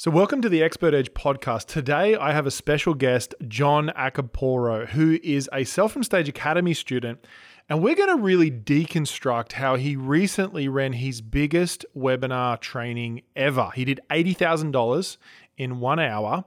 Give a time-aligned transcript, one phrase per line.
[0.00, 1.66] So, welcome to the Expert Edge podcast.
[1.66, 6.72] Today, I have a special guest, John Acampora, who is a Sell from Stage Academy
[6.72, 7.26] student.
[7.68, 13.72] And we're going to really deconstruct how he recently ran his biggest webinar training ever.
[13.74, 15.18] He did $80,000
[15.58, 16.46] in one hour.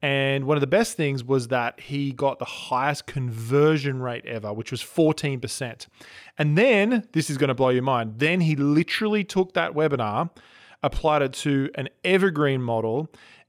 [0.00, 4.52] And one of the best things was that he got the highest conversion rate ever,
[4.52, 5.88] which was 14%.
[6.38, 10.30] And then, this is going to blow your mind, then he literally took that webinar
[10.82, 13.08] applied it to an evergreen model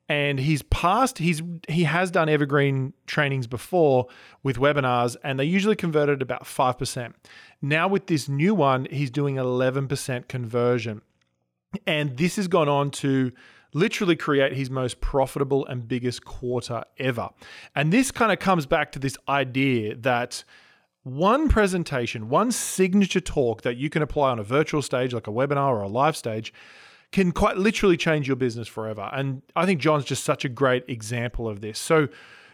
[0.10, 4.08] and he's passed he's he has done evergreen trainings before
[4.44, 7.14] with webinars and they usually converted about 5%
[7.64, 11.02] now with this new one he's doing 11% conversion.
[11.88, 13.32] And this has gone on to
[13.74, 17.30] literally create his most profitable and biggest quarter ever.
[17.74, 20.44] And this kind of comes back to this idea that
[21.04, 25.32] one presentation one signature talk that you can apply on a virtual stage like a
[25.32, 26.54] webinar or a live stage
[27.13, 29.09] can quite literally change your business forever.
[29.13, 31.80] And I think John's just such a great example of this.
[31.80, 32.09] So,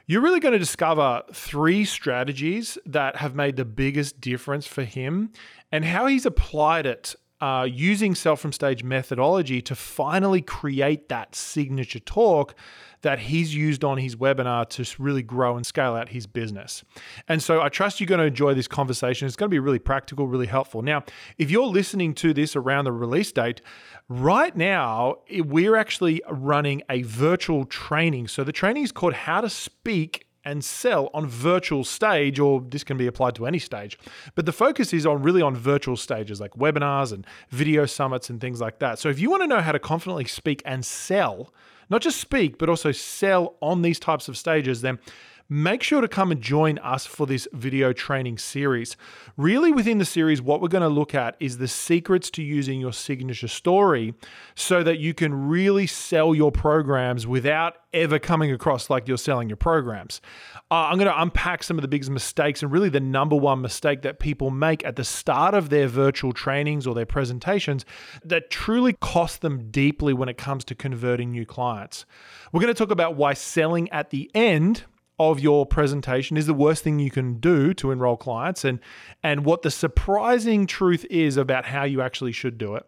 [0.06, 5.32] you're really going to discover three strategies that have made the biggest difference for him
[5.72, 11.36] and how he's applied it uh, using Sell from Stage methodology to finally create that
[11.36, 12.56] signature talk
[13.02, 16.84] that he's used on his webinar to really grow and scale out his business.
[17.28, 19.26] And so I trust you're going to enjoy this conversation.
[19.26, 20.82] It's going to be really practical, really helpful.
[20.82, 21.04] Now,
[21.38, 23.62] if you're listening to this around the release date,
[24.10, 28.28] right now we're actually running a virtual training.
[28.28, 32.84] So the training is called How to Speak and sell on virtual stage or this
[32.84, 33.98] can be applied to any stage
[34.36, 38.42] but the focus is on really on virtual stages like webinars and video summits and
[38.42, 39.00] things like that.
[39.00, 41.54] So if you want to know how to confidently speak and sell
[41.92, 45.00] not just speak, but also sell on these types of stages, then
[45.50, 48.96] make sure to come and join us for this video training series.
[49.36, 52.80] Really, within the series, what we're going to look at is the secrets to using
[52.80, 54.14] your signature story
[54.54, 59.50] so that you can really sell your programs without ever coming across like you're selling
[59.50, 60.22] your programs.
[60.70, 63.62] Uh, I'm going to unpack some of the biggest mistakes and really the number one
[63.62, 67.86] mistake that people make at the start of their virtual trainings or their presentations
[68.24, 72.06] that truly cost them deeply when it comes to converting new clients.
[72.52, 74.84] We're going to talk about why selling at the end
[75.20, 78.80] of your presentation is the worst thing you can do to enroll clients and
[79.22, 82.86] and what the surprising truth is about how you actually should do it.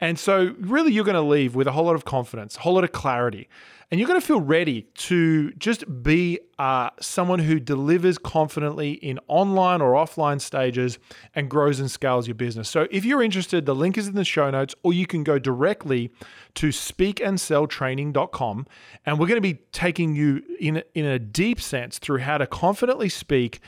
[0.00, 2.74] And so really you're going to leave with a whole lot of confidence, a whole
[2.74, 3.48] lot of clarity
[3.90, 9.18] and you're going to feel ready to just be uh, someone who delivers confidently in
[9.28, 10.98] online or offline stages
[11.34, 12.68] and grows and scales your business.
[12.68, 15.38] So, if you're interested, the link is in the show notes, or you can go
[15.38, 16.12] directly
[16.54, 18.66] to speakandselltraining.com.
[19.06, 22.46] And we're going to be taking you in, in a deep sense through how to
[22.46, 23.60] confidently speak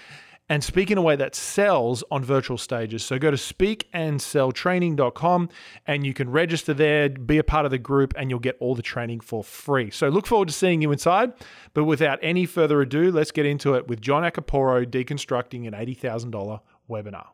[0.51, 3.05] and speak in a way that sells on virtual stages.
[3.05, 5.49] So go to speakandselltraining.com
[5.87, 8.75] and you can register there, be a part of the group, and you'll get all
[8.75, 9.93] the training for free.
[9.93, 11.35] So look forward to seeing you inside.
[11.73, 16.59] But without any further ado, let's get into it with John Acampora deconstructing an $80,000
[16.91, 17.29] webinar.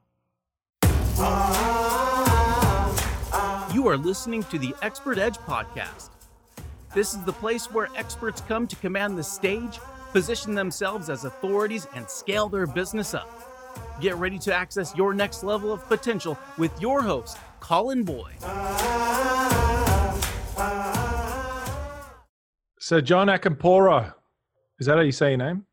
[3.74, 6.10] You are listening to the Expert Edge podcast.
[6.94, 9.80] This is the place where experts come to command the stage
[10.16, 13.28] position themselves as authorities, and scale their business up.
[14.00, 18.40] Get ready to access your next level of potential with your host, Colin Boyd.
[22.78, 24.14] So, John Acampora,
[24.78, 25.66] is that how you say your name?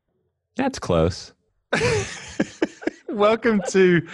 [0.58, 1.32] That's close.
[3.08, 4.06] Welcome to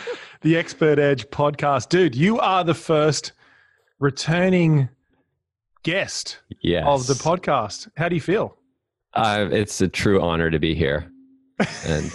[0.42, 1.90] the Expert Edge podcast.
[1.90, 3.32] Dude, you are the first
[3.98, 4.90] returning
[5.82, 6.84] guest yes.
[6.86, 7.90] of the podcast.
[7.98, 8.59] How do you feel?
[9.14, 11.12] Uh, it's a true honor to be here,
[11.86, 12.12] and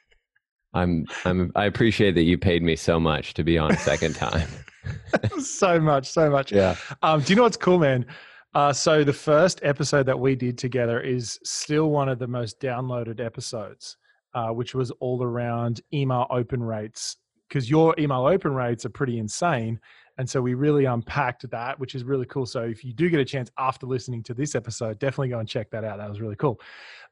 [0.74, 4.14] I'm I'm I appreciate that you paid me so much to be on a second
[4.14, 4.48] time.
[5.40, 6.52] so much, so much.
[6.52, 6.76] Yeah.
[7.02, 8.06] Um, do you know what's cool, man?
[8.54, 12.60] Uh, so the first episode that we did together is still one of the most
[12.60, 13.96] downloaded episodes,
[14.34, 17.16] uh, which was all around email open rates
[17.48, 19.78] because your email open rates are pretty insane.
[20.18, 22.46] And so we really unpacked that, which is really cool.
[22.46, 25.48] So if you do get a chance after listening to this episode, definitely go and
[25.48, 25.98] check that out.
[25.98, 26.60] That was really cool.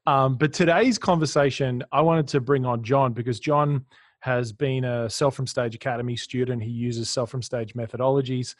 [0.06, 3.84] Um, but today's conversation, I wanted to bring on John because John
[4.20, 6.62] has been a Sell from Stage Academy student.
[6.62, 8.54] He uses Sell from Stage methodologies,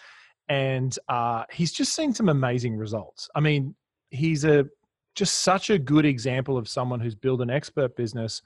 [0.48, 3.28] and uh, he's just seen some amazing results.
[3.34, 3.74] I mean,
[4.10, 4.66] he's a
[5.14, 8.42] just such a good example of someone who's built an expert business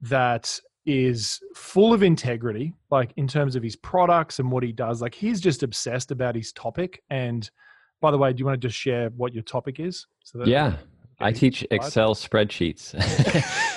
[0.00, 5.02] that is full of integrity, like in terms of his products and what he does.
[5.02, 7.02] Like he's just obsessed about his topic.
[7.10, 7.48] And
[8.00, 10.06] by the way, do you want to just share what your topic is?
[10.24, 10.76] So yeah,
[11.20, 12.98] I teach Excel spreadsheets.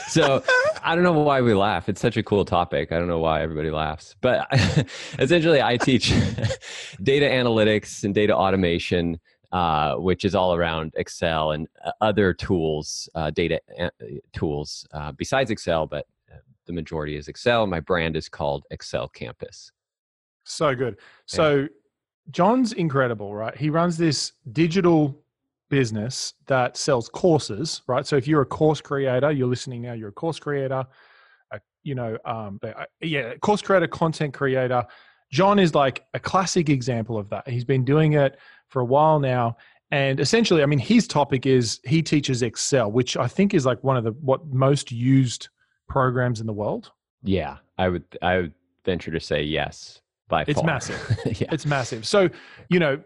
[0.08, 0.42] so
[0.82, 1.90] I don't know why we laugh.
[1.90, 2.94] It's such a cool topic.
[2.94, 4.16] I don't know why everybody laughs.
[4.22, 4.48] But
[5.20, 6.10] essentially, I teach
[7.04, 9.20] data analytics and data automation
[9.52, 13.90] uh, which is all around Excel and uh, other tools, uh, data uh,
[14.32, 16.06] tools uh, besides Excel, but
[16.72, 17.68] the majority is Excel.
[17.68, 19.72] My brand is called Excel Campus.
[20.46, 20.98] So good.
[21.26, 21.68] So, yeah.
[22.32, 23.56] John's incredible, right?
[23.56, 25.22] He runs this digital
[25.70, 28.06] business that sells courses, right?
[28.06, 30.86] So, if you're a course creator, you're listening now, you're a course creator,
[31.52, 32.60] a, you know, um,
[33.02, 34.86] yeah, course creator, content creator.
[35.32, 37.48] John is like a classic example of that.
[37.48, 39.58] He's been doing it for a while now.
[39.92, 43.84] And essentially, I mean, his topic is he teaches Excel, which I think is like
[43.84, 45.50] one of the what most used
[45.92, 46.92] programs in the world.
[47.24, 48.54] Yeah, I would I would
[48.86, 50.02] venture to say yes.
[50.28, 50.66] By it's far.
[50.66, 51.20] massive.
[51.26, 51.50] yeah.
[51.52, 52.08] It's massive.
[52.08, 52.30] So,
[52.70, 53.04] you know,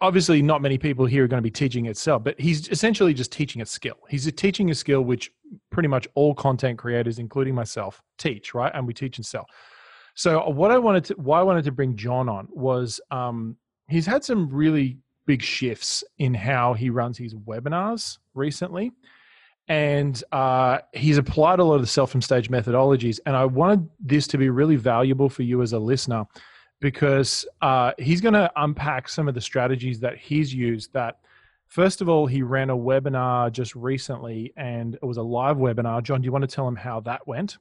[0.00, 3.32] obviously, not many people here are going to be teaching Excel, but he's essentially just
[3.32, 3.96] teaching a skill.
[4.08, 5.32] He's teaching a skill which
[5.72, 8.70] pretty much all content creators, including myself, teach, right?
[8.72, 9.46] And we teach and sell.
[10.14, 13.56] So, what I wanted to, why I wanted to bring John on was um,
[13.88, 18.92] he's had some really big shifts in how he runs his webinars recently.
[19.68, 23.20] And uh, he's applied a lot of the Sell from Stage methodologies.
[23.26, 26.26] And I wanted this to be really valuable for you as a listener
[26.80, 31.18] because uh, he's going to unpack some of the strategies that he's used that
[31.66, 36.02] first of all he ran a webinar just recently and it was a live webinar
[36.02, 37.58] john do you want to tell him how that went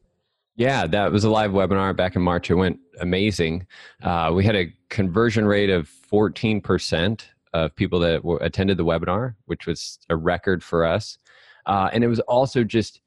[0.56, 3.68] yeah that was a live webinar back in march it went amazing
[4.03, 7.21] uh, we had a conversion rate of 14%
[7.53, 11.18] of people that were, attended the webinar, which was a record for us.
[11.67, 13.01] Uh, and it was also just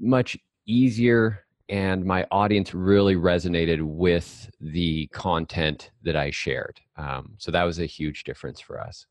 [0.00, 6.80] much easier, and my audience really resonated with the content that I shared.
[6.96, 9.06] Um, so that was a huge difference for us.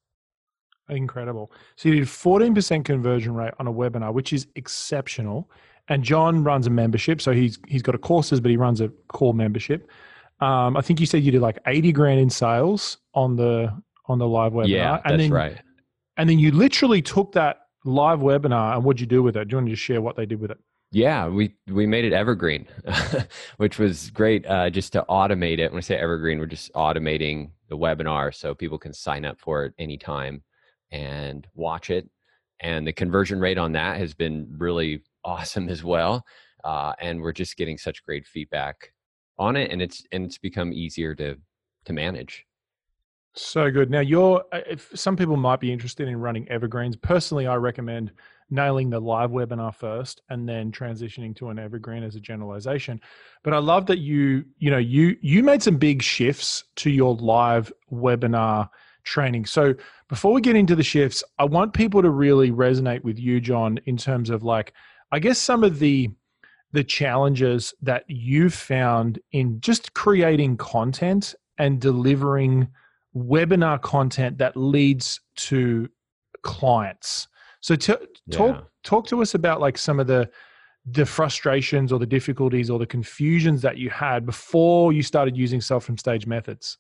[0.90, 1.52] Incredible.
[1.76, 5.52] So you did 14% conversion rate on a webinar, which is exceptional.
[5.90, 8.90] And John runs a membership, so he's he's got a courses, but he runs a
[9.10, 9.90] core membership.
[10.40, 13.74] Um, I think you said you did like 80 grand in sales on the
[14.06, 14.70] on the live webinar.
[14.70, 15.58] Yeah, and that's then, right.
[16.18, 19.48] And then you literally took that live webinar and what'd you do with it?
[19.48, 20.60] Do you want to just share what they did with it?
[20.92, 22.66] Yeah, we we made it evergreen,
[23.58, 24.46] which was great.
[24.46, 25.72] Uh, just to automate it.
[25.72, 29.66] When I say evergreen, we're just automating the webinar so people can sign up for
[29.66, 30.44] it anytime
[30.92, 32.10] and watch it.
[32.62, 36.26] And the conversion rate on that has been really awesome as well.
[36.64, 38.94] Uh, and we're just getting such great feedback
[39.38, 41.36] on it, and it's and it's become easier to
[41.86, 42.47] to manage.
[43.38, 43.92] So good.
[43.92, 46.96] Now, you're, uh, if some people might be interested in running evergreens.
[46.96, 48.12] Personally, I recommend
[48.50, 53.00] nailing the live webinar first and then transitioning to an evergreen as a generalization.
[53.44, 57.14] But I love that you, you know, you you made some big shifts to your
[57.16, 58.70] live webinar
[59.04, 59.46] training.
[59.46, 59.76] So
[60.08, 63.80] before we get into the shifts, I want people to really resonate with you, John,
[63.86, 64.74] in terms of like,
[65.12, 66.10] I guess some of the
[66.72, 72.70] the challenges that you've found in just creating content and delivering
[73.18, 75.90] webinar content that leads to
[76.44, 77.28] clients.
[77.62, 77.94] So t-
[78.32, 78.62] talk yeah.
[78.84, 80.30] talk to us about like some of the
[80.90, 85.60] the frustrations or the difficulties or the confusions that you had before you started using
[85.60, 86.78] Sell from Stage methods.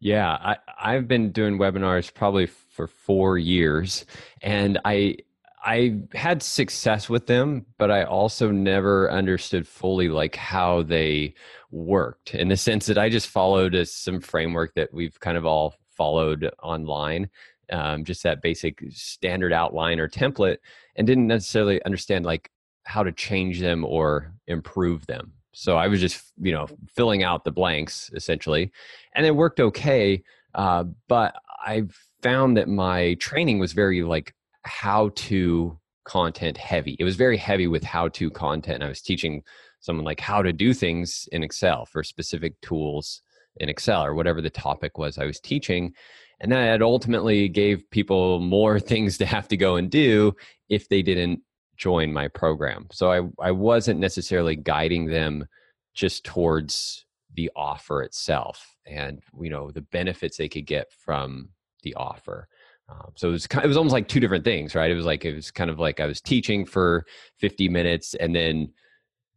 [0.00, 4.04] Yeah, I, I've been doing webinars probably for four years,
[4.42, 5.16] and I
[5.64, 11.34] I had success with them, but I also never understood fully like how they
[11.70, 15.44] worked in the sense that I just followed a, some framework that we've kind of
[15.44, 17.28] all followed online,
[17.72, 20.58] um, just that basic standard outline or template,
[20.96, 22.50] and didn't necessarily understand like
[22.84, 25.32] how to change them or improve them.
[25.52, 28.70] So I was just you know filling out the blanks essentially,
[29.14, 30.22] and it worked okay.
[30.54, 31.84] Uh, but I
[32.22, 34.34] found that my training was very like
[34.68, 36.96] how to content heavy.
[36.98, 38.82] It was very heavy with how to content.
[38.82, 39.42] I was teaching
[39.80, 43.22] someone like how to do things in Excel for specific tools
[43.56, 45.94] in Excel or whatever the topic was I was teaching.
[46.40, 50.34] And that ultimately gave people more things to have to go and do
[50.68, 51.40] if they didn't
[51.76, 52.86] join my program.
[52.92, 55.46] So I, I wasn't necessarily guiding them
[55.94, 61.50] just towards the offer itself and you know the benefits they could get from
[61.82, 62.48] the offer.
[62.88, 64.90] Um, so it was kind, it was almost like two different things, right?
[64.90, 67.04] It was like it was kind of like I was teaching for
[67.38, 68.72] 50 minutes and then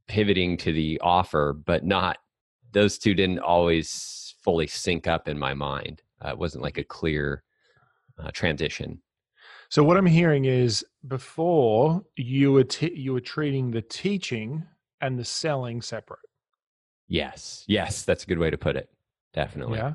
[0.08, 2.18] pivoting to the offer, but not
[2.72, 6.02] those two didn't always fully sync up in my mind.
[6.24, 7.44] Uh, it wasn't like a clear
[8.18, 9.02] uh, transition.
[9.70, 14.66] So what I'm hearing is before you were t- you were treating the teaching
[15.00, 16.20] and the selling separate.
[17.08, 18.90] Yes, yes, that's a good way to put it.
[19.34, 19.78] Definitely.
[19.80, 19.94] Yeah.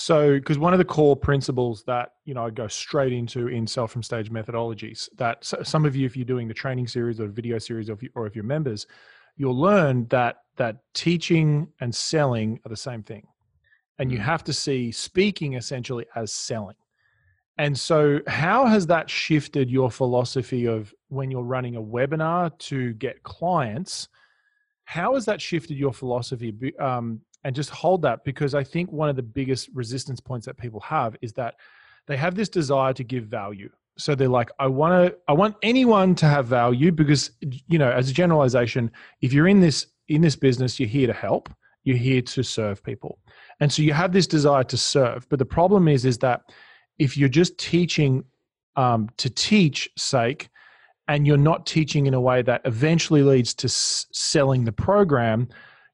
[0.00, 3.66] So, because one of the core principles that you know I go straight into in
[3.66, 7.26] Sell from Stage methodologies that some of you, if you're doing the training series or
[7.26, 8.86] video series, or or if you're members,
[9.36, 13.26] you'll learn that that teaching and selling are the same thing,
[13.98, 14.22] and you mm.
[14.22, 16.76] have to see speaking essentially as selling.
[17.58, 22.92] And so, how has that shifted your philosophy of when you're running a webinar to
[22.94, 24.08] get clients?
[24.84, 26.54] How has that shifted your philosophy?
[26.78, 30.56] Um, and just hold that because I think one of the biggest resistance points that
[30.56, 31.54] people have is that
[32.06, 33.70] they have this desire to give value.
[33.96, 37.90] So they're like, I want to, I want anyone to have value because, you know,
[37.90, 38.90] as a generalization,
[39.20, 41.50] if you're in this in this business, you're here to help,
[41.84, 43.18] you're here to serve people,
[43.60, 45.28] and so you have this desire to serve.
[45.28, 46.42] But the problem is, is that
[46.98, 48.24] if you're just teaching
[48.76, 50.48] um, to teach sake,
[51.08, 55.48] and you're not teaching in a way that eventually leads to s- selling the program,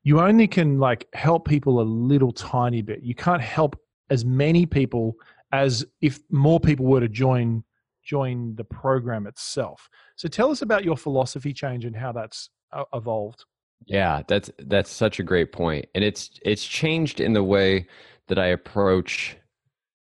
[0.05, 3.03] you only can like help people a little tiny bit.
[3.03, 3.79] You can't help
[4.11, 5.17] as many people
[5.51, 7.65] as if more people were to join
[8.05, 9.89] join the program itself.
[10.17, 13.47] So tell us about your philosophy change and how that's uh, evolved.
[13.87, 15.87] Yeah, that's that's such a great point.
[15.95, 17.87] And it's it's changed in the way
[18.29, 19.39] that I approach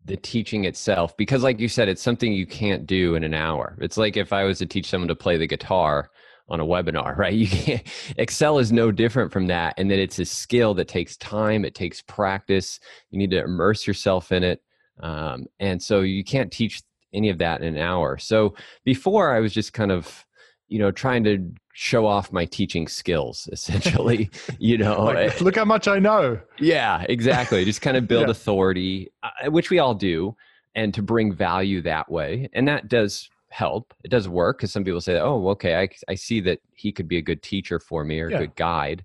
[0.04, 3.76] the teaching itself because like you said it's something you can't do in an hour.
[3.80, 6.10] It's like if I was to teach someone to play the guitar
[6.48, 7.32] on a webinar, right?
[7.32, 7.82] You can't
[8.16, 11.74] Excel is no different from that and that it's a skill that takes time, it
[11.74, 12.80] takes practice.
[13.10, 14.62] You need to immerse yourself in it.
[15.00, 18.18] Um, and so you can't teach any of that in an hour.
[18.18, 20.26] So before I was just kind of,
[20.66, 25.04] you know, trying to show off my teaching skills essentially, you know.
[25.04, 26.40] like, eh look how much I know.
[26.58, 27.64] Yeah, exactly.
[27.64, 28.32] just kind of build yeah.
[28.32, 30.36] authority, uh, which we all do,
[30.74, 32.48] and to bring value that way.
[32.52, 33.94] And that does help.
[34.04, 37.08] It does work because some people say, oh, okay, I, I see that he could
[37.08, 38.38] be a good teacher for me or a yeah.
[38.38, 39.04] good guide.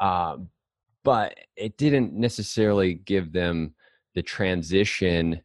[0.00, 0.48] Um,
[1.04, 3.74] but it didn't necessarily give them
[4.14, 5.40] the transition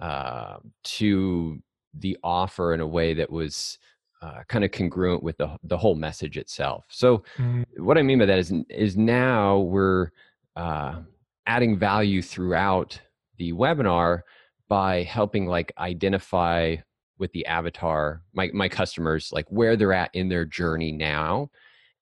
[0.00, 1.62] uh, to
[1.94, 3.78] the offer in a way that was
[4.22, 6.84] uh, kind of congruent with the the whole message itself.
[6.88, 7.64] So, mm.
[7.76, 10.10] what I mean by that is is now we're
[10.56, 11.00] uh,
[11.46, 13.00] adding value throughout
[13.38, 14.22] the webinar
[14.68, 16.76] by helping like identify
[17.18, 21.50] with the avatar my my customers like where they're at in their journey now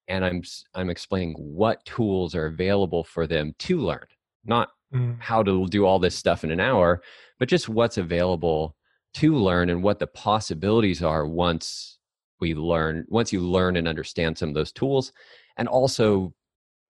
[0.08, 0.42] and i'm
[0.74, 4.06] i'm explaining what tools are available for them to learn
[4.44, 5.16] not mm.
[5.20, 7.02] how to do all this stuff in an hour
[7.38, 8.76] but just what's available
[9.14, 11.98] to learn and what the possibilities are once
[12.40, 15.12] we learn once you learn and understand some of those tools
[15.56, 16.32] and also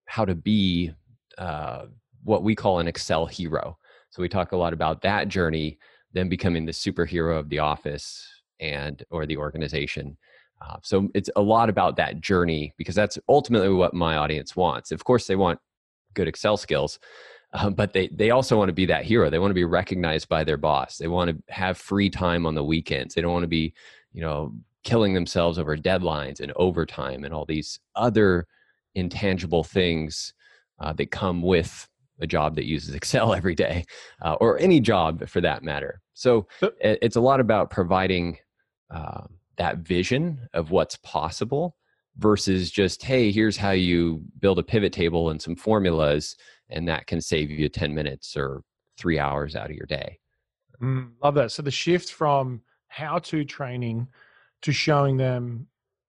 [0.06, 0.90] how to be
[1.38, 1.86] uh,
[2.24, 3.76] what we call an excel hero
[4.10, 5.78] so we talk a lot about that journey
[6.16, 8.26] then becoming the superhero of the office
[8.60, 10.16] and or the organization
[10.62, 14.92] uh, so it's a lot about that journey because that's ultimately what my audience wants
[14.92, 15.58] of course they want
[16.14, 16.98] good excel skills
[17.52, 19.30] um, but they they also want to be that hero.
[19.30, 20.98] They want to be recognized by their boss.
[20.98, 23.14] They want to have free time on the weekends.
[23.14, 23.72] They don't want to be,
[24.12, 24.52] you know,
[24.84, 28.46] killing themselves over deadlines and overtime and all these other
[28.94, 30.32] intangible things
[30.78, 31.88] uh, that come with
[32.20, 33.84] a job that uses Excel every day,
[34.22, 36.00] uh, or any job for that matter.
[36.14, 36.46] So
[36.80, 38.38] it's a lot about providing
[38.90, 39.24] uh,
[39.58, 41.76] that vision of what's possible
[42.18, 46.36] versus just, hey, here's how you build a pivot table and some formulas
[46.70, 48.62] and that can save you 10 minutes or
[48.98, 50.18] three hours out of your day.
[50.80, 51.52] Mm, love that.
[51.52, 54.08] So the shift from how to training
[54.62, 55.66] to showing them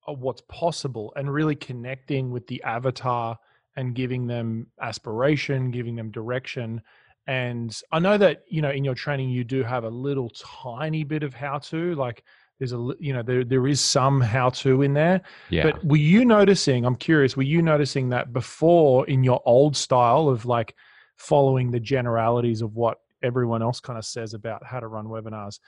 [0.08, 3.38] uh, what's possible and really connecting with the avatar
[3.78, 6.82] and giving them aspiration giving them direction.
[7.28, 11.04] And i know that you know in your training you do have a little tiny
[11.04, 12.24] bit of how to like
[12.58, 15.22] there's a you know there there is some how to in there.
[15.50, 15.64] Yeah.
[15.64, 20.30] but were you noticing i'm curious were you noticing that before in your old style
[20.30, 20.74] of like
[21.18, 25.60] following the generalities of what everyone else kind of says about how to run webinars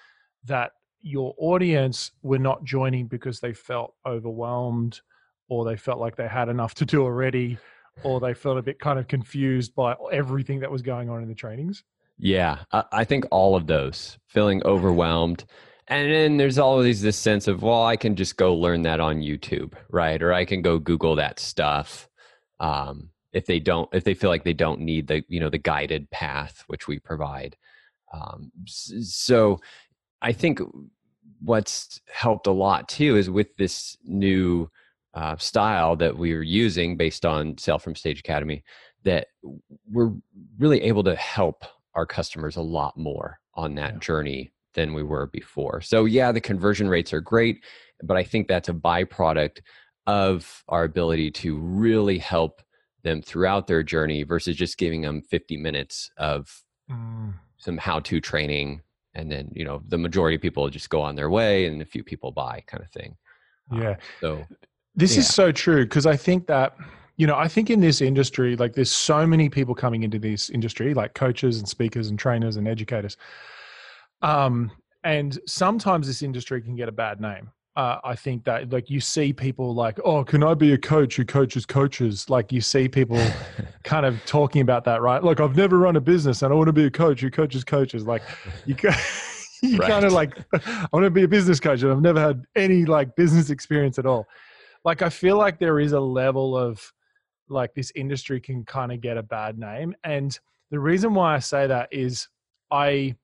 [0.45, 5.01] that your audience were not joining because they felt overwhelmed
[5.49, 7.57] or they felt like they had enough to do already
[8.03, 11.29] or they felt a bit kind of confused by everything that was going on in
[11.29, 11.83] the trainings?
[12.17, 12.59] Yeah
[12.91, 15.45] i think all of those feeling overwhelmed.
[15.87, 19.21] And then there's always this sense of well i can just go learn that on
[19.21, 20.21] youtube right?
[20.21, 22.07] Or i can go google that stuff
[22.59, 25.57] um, if they don't if they feel like they don't need the you know the
[25.57, 27.55] guided path which we provide.
[28.13, 29.59] Um, so
[30.21, 30.59] i think
[31.41, 34.69] what's helped a lot too is with this new
[35.19, 38.63] uh, style that we are using based on Sell from Stage Academy
[39.03, 39.27] that
[39.91, 40.13] we're
[40.57, 43.99] really able to help our customers a lot more on that yeah.
[43.99, 45.81] journey than we were before.
[45.81, 47.65] So yeah, the conversion rates are great,
[48.01, 49.59] but I think that's a byproduct
[50.07, 52.61] of our ability to really help
[53.03, 57.33] them throughout their journey versus just giving them 50 minutes of mm.
[57.57, 58.81] some how-to training
[59.15, 61.85] and then you know the majority of people just go on their way and a
[61.85, 63.15] few people buy kind of thing
[63.73, 64.45] yeah um, so
[64.95, 65.19] this yeah.
[65.19, 66.75] is so true because i think that
[67.17, 70.49] you know i think in this industry like there's so many people coming into this
[70.49, 73.17] industry like coaches and speakers and trainers and educators
[74.21, 74.71] um,
[75.03, 77.51] And sometimes this industry can get a bad name.
[77.75, 81.15] Uh, I think that like you see people like, oh, can I be a coach
[81.15, 82.29] who coaches coaches?
[82.29, 83.23] Like you see people
[83.83, 85.23] kind of talking about that, right?
[85.23, 87.63] Like I've never run a business and I want to be a coach who coaches
[87.63, 88.05] coaches.
[88.05, 88.21] Like
[88.65, 88.75] you,
[89.61, 89.89] you right.
[89.89, 92.83] kind of like, I want to be a business coach and I've never had any
[92.83, 94.27] like business experience at all.
[94.85, 96.81] Like I feel like there is a level of
[97.49, 99.95] like this industry can kind of get a bad name.
[100.03, 100.37] And
[100.71, 102.27] the reason why I say that is
[102.71, 103.15] I,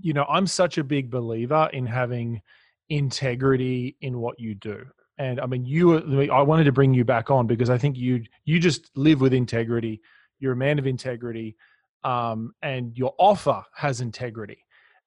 [0.00, 2.40] you know, I'm such a big believer in having
[2.88, 4.84] integrity in what you do.
[5.18, 8.24] And I mean, you, I wanted to bring you back on because I think you,
[8.44, 10.00] you just live with integrity.
[10.40, 11.56] You're a man of integrity.
[12.02, 14.58] Um, and your offer has integrity.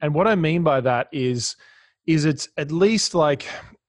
[0.01, 1.55] And what I mean by that is,
[2.05, 3.45] is it's at least like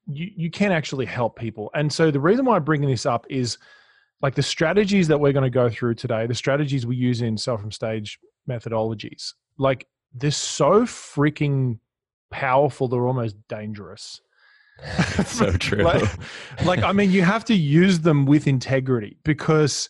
[0.08, 1.70] you, you can actually help people.
[1.74, 3.58] And so the reason why I'm bringing this up is
[4.22, 7.36] like the strategies that we're going to go through today, the strategies we use in
[7.36, 11.78] Sell from Stage methodologies, like they're so freaking
[12.30, 14.20] powerful, they're almost dangerous.
[15.26, 15.82] so true.
[15.82, 16.04] like,
[16.64, 19.88] like, I mean, you have to use them with integrity because,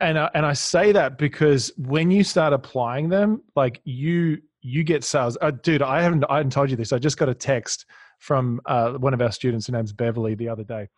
[0.00, 4.82] and I, and I say that because when you start applying them, like you you
[4.82, 5.38] get sales.
[5.40, 6.92] Uh, dude, I haven't I haven't told you this.
[6.92, 7.86] I just got a text
[8.18, 9.66] from uh, one of our students.
[9.66, 10.88] Her name's Beverly the other day,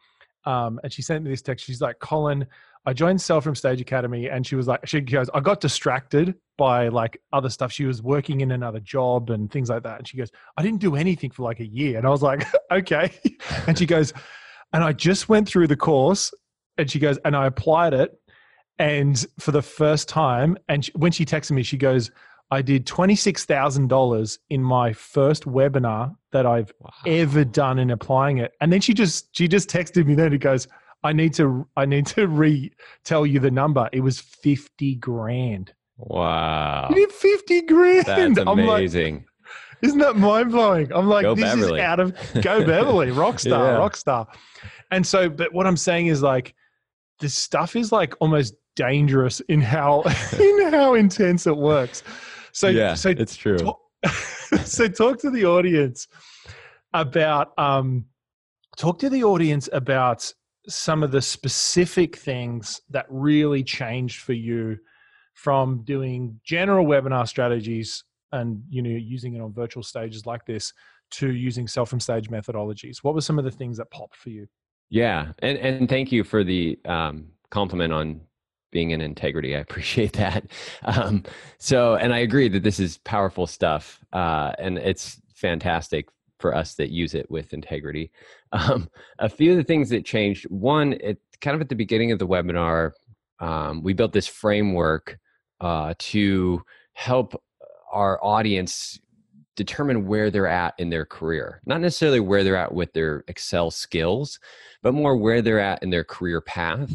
[0.44, 1.64] um, and she sent me this text.
[1.64, 2.46] She's like, Colin,
[2.86, 6.34] I joined Sell from Stage Academy, and she was like, she goes, I got distracted
[6.56, 7.70] by like other stuff.
[7.70, 9.98] She was working in another job and things like that.
[9.98, 11.98] And she goes, I didn't do anything for like a year.
[11.98, 13.10] And I was like, okay.
[13.66, 14.12] And she goes,
[14.72, 16.32] and I just went through the course,
[16.78, 18.12] and she goes, and I applied it,
[18.78, 22.10] and for the first time, and she, when she texted me, she goes,
[22.50, 26.90] I did $26,000 in my first webinar that I've wow.
[27.06, 28.52] ever done in applying it.
[28.60, 30.66] And then she just she just texted me then it goes,
[31.04, 32.72] I need to I need to re
[33.04, 33.88] tell you the number.
[33.92, 35.72] It was 50 grand.
[35.98, 36.88] Wow.
[36.90, 38.06] You did 50 grand.
[38.06, 39.14] That's amazing.
[39.16, 39.24] Like,
[39.82, 40.92] isn't that mind blowing?
[40.92, 41.78] I'm like, go this Beverly.
[41.78, 43.78] is out of go Beverly, rock star, yeah.
[43.78, 44.26] rock star.
[44.90, 46.54] And so, but what I'm saying is like,
[47.20, 50.02] this stuff is like almost dangerous in how
[50.38, 52.02] in how intense it works.
[52.58, 53.56] So yeah, so it's true.
[53.56, 53.80] Talk,
[54.64, 56.08] so talk to the audience
[56.92, 58.06] about um,
[58.76, 60.32] talk to the audience about
[60.66, 64.76] some of the specific things that really changed for you
[65.34, 70.72] from doing general webinar strategies and you know using it on virtual stages like this
[71.10, 74.30] to using Sell from Stage methodologies what were some of the things that popped for
[74.30, 74.48] you
[74.90, 78.20] yeah and and thank you for the um, compliment on
[78.70, 79.56] being in integrity.
[79.56, 80.44] I appreciate that.
[80.84, 81.22] Um,
[81.58, 86.74] so, and I agree that this is powerful stuff, uh, and it's fantastic for us
[86.74, 88.10] that use it with integrity.
[88.52, 90.44] Um, a few of the things that changed.
[90.50, 92.92] One, it kind of at the beginning of the webinar,
[93.40, 95.18] um, we built this framework
[95.60, 97.40] uh, to help
[97.92, 98.98] our audience
[99.56, 101.60] determine where they're at in their career.
[101.66, 104.38] Not necessarily where they're at with their Excel skills,
[104.82, 106.92] but more where they're at in their career path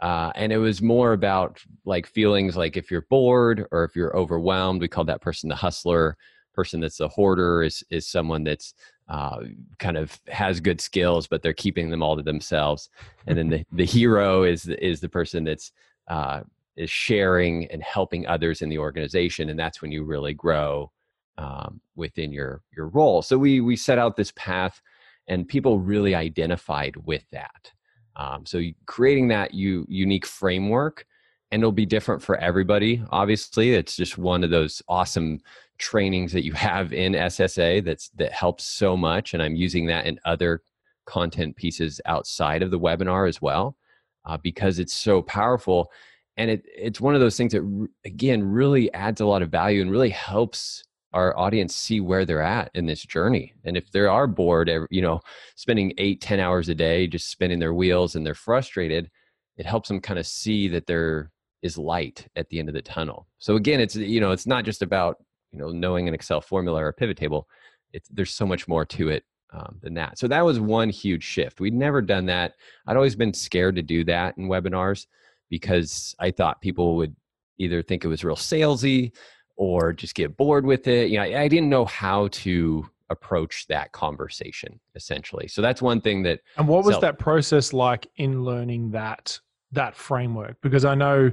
[0.00, 4.16] uh, and it was more about like feelings like if you're bored or if you're
[4.16, 6.16] overwhelmed we call that person the hustler
[6.54, 8.74] person that's a hoarder is is someone that's
[9.08, 9.40] uh,
[9.78, 12.88] kind of has good skills but they're keeping them all to themselves.
[13.26, 15.72] And then the, the hero is is the person that's
[16.08, 16.40] uh,
[16.76, 20.90] is sharing and helping others in the organization and that's when you really grow
[21.36, 23.20] um, within your your role.
[23.20, 24.80] So we we set out this path
[25.26, 27.72] and people really identified with that
[28.16, 31.06] um, so creating that unique framework,
[31.50, 33.02] and it'll be different for everybody.
[33.10, 35.40] Obviously, it's just one of those awesome
[35.78, 40.06] trainings that you have in SSA that's that helps so much, and I'm using that
[40.06, 40.62] in other
[41.06, 43.76] content pieces outside of the webinar as well,
[44.24, 45.90] uh, because it's so powerful.
[46.36, 49.82] And it, it's one of those things that, again, really adds a lot of value
[49.82, 50.82] and really helps
[51.14, 53.54] our audience see where they're at in this journey.
[53.64, 55.20] And if they are bored you know
[55.56, 59.10] spending eight ten hours a day just spinning their wheels and they're frustrated
[59.56, 61.30] it helps them kind of see that there
[61.62, 63.26] is light at the end of the tunnel.
[63.38, 65.16] So again it's you know it's not just about
[65.52, 67.48] you know knowing an excel formula or a pivot table.
[67.92, 70.18] It's there's so much more to it um, than that.
[70.18, 71.60] So that was one huge shift.
[71.60, 72.54] We'd never done that.
[72.86, 75.06] I'd always been scared to do that in webinars
[75.50, 77.14] because i thought people would
[77.58, 79.12] either think it was real salesy
[79.56, 81.10] or just get bored with it.
[81.10, 85.46] You know, I didn't know how to approach that conversation essentially.
[85.48, 89.38] So that's one thing that And what was that process like in learning that
[89.72, 90.56] that framework?
[90.62, 91.30] Because I know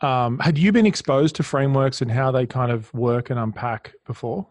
[0.00, 3.94] um, had you been exposed to frameworks and how they kind of work and unpack
[4.06, 4.46] before?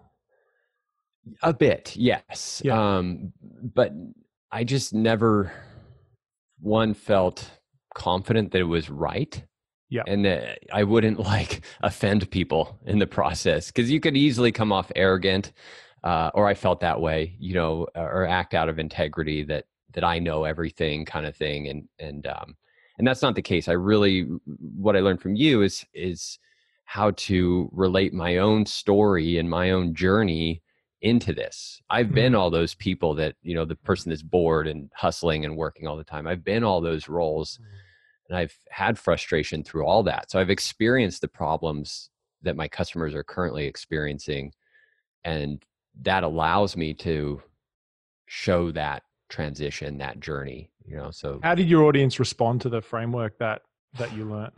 [1.42, 2.62] A bit, yes.
[2.64, 2.98] Yeah.
[2.98, 3.94] Um, but
[4.52, 5.52] I just never
[6.60, 7.50] one felt
[7.94, 9.44] confident that it was right
[9.89, 10.04] Yeah.
[10.06, 14.71] And that I wouldn't like offend people in the process because you could easily come
[14.71, 15.52] off arrogant,
[16.04, 20.04] uh, or I felt that way, you know, or act out of integrity that that
[20.04, 21.67] I know everything kind of thing.
[21.67, 22.56] And and um,
[22.97, 23.67] and that's not the case.
[23.67, 26.38] I really what I learned from you is is
[26.86, 30.62] how to relate my own story and my own journey
[31.02, 31.82] into this.
[31.89, 32.15] I've mm-hmm.
[32.15, 35.88] been all those people that, you know, the person that's bored and hustling and working
[35.88, 36.28] all the time.
[36.28, 37.69] I've been all those roles mm-hmm.
[38.30, 40.32] And I've had frustration through all that.
[40.32, 42.10] So I've experienced the problems
[42.42, 44.54] that my customers are currently experiencing
[45.24, 45.63] and
[46.02, 47.42] that allows me to
[48.28, 51.12] show that transition, that journey, you know.
[51.12, 53.63] So How did your audience respond to the framework that
[53.98, 54.54] that you learned?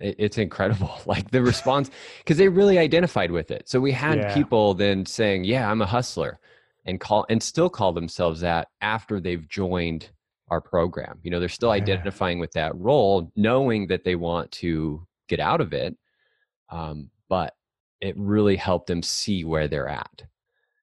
[0.00, 4.34] it's incredible like the response because they really identified with it so we had yeah.
[4.34, 6.40] people then saying yeah i'm a hustler
[6.86, 10.08] and call and still call themselves that after they've joined
[10.50, 11.18] our program.
[11.22, 15.60] You know they're still identifying with that role knowing that they want to get out
[15.60, 15.96] of it
[16.70, 17.54] um, but
[18.00, 20.24] it really helped them see where they're at.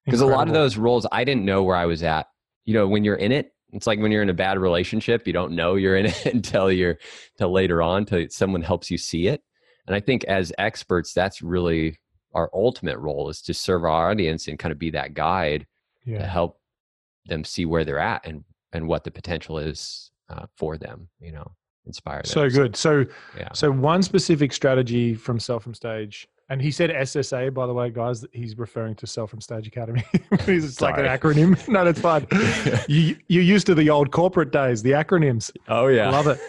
[0.04, 2.28] Because a lot of those roles i didn't know where i was at.
[2.64, 5.32] You know when you're in it it's like when you're in a bad relationship, you
[5.32, 6.98] don't know you're in it until you're
[7.34, 9.42] until later on, till someone helps you see it.
[9.86, 11.98] And I think as experts, that's really
[12.34, 15.66] our ultimate role is to serve our audience and kind of be that guide
[16.04, 16.18] yeah.
[16.18, 16.60] to help
[17.26, 21.08] them see where they're at and and what the potential is uh, for them.
[21.20, 21.52] You know,
[21.86, 22.26] inspire them.
[22.26, 22.76] So good.
[22.76, 23.04] So
[23.36, 23.52] yeah.
[23.52, 27.90] So one specific strategy from Sell from Stage and he said SSA, by the way,
[27.90, 28.24] guys.
[28.32, 30.04] He's referring to Sell from Stage Academy.
[30.12, 31.56] it's like an acronym.
[31.68, 32.26] No, that's fine.
[32.88, 35.50] you, you're used to the old corporate days, the acronyms.
[35.68, 36.40] Oh yeah, I love it.